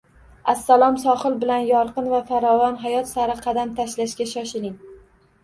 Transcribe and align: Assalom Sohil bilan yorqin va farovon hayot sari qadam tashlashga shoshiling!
Assalom 0.51 0.95
Sohil 1.03 1.35
bilan 1.43 1.67
yorqin 1.67 2.07
va 2.13 2.23
farovon 2.31 2.81
hayot 2.87 3.11
sari 3.13 3.37
qadam 3.45 3.77
tashlashga 3.83 4.29
shoshiling! 4.35 4.75